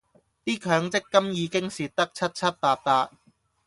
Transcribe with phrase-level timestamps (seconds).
[0.43, 3.11] 啲強積金已經蝕得七七八八